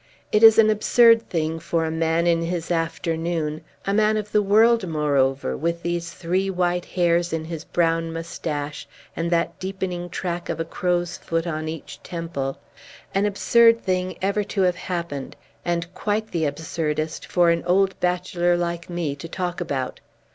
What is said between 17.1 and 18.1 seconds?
for an old